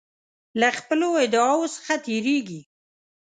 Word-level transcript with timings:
له 0.59 0.69
خپلو 0.77 1.09
ادعاوو 1.25 1.73
څخه 1.75 1.93
تیریږي. 2.05 2.61